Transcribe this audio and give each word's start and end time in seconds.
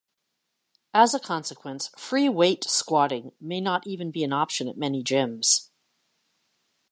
As 0.95 1.13
a 1.13 1.19
consequence, 1.19 1.89
free-weight 1.95 2.63
squatting 2.63 3.33
may 3.39 3.61
not 3.61 3.85
even 3.85 4.09
be 4.09 4.23
an 4.23 4.33
option 4.33 4.67
at 4.67 4.75
many 4.75 5.03
gyms. 5.03 5.69